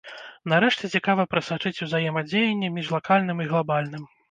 [0.53, 4.13] Нарэшце, цікава прасачыць узаемадзеянне між лакальным і глабальным.